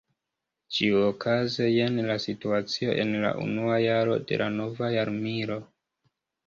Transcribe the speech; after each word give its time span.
Ĉiuokaze 0.77 1.67
jen 1.73 2.01
la 2.09 2.17
situacio 2.25 2.97
en 3.05 3.15
la 3.27 3.35
unua 3.45 3.79
jaro 3.87 4.21
de 4.33 4.43
la 4.45 4.53
nova 4.59 4.93
jarmilo. 4.99 5.63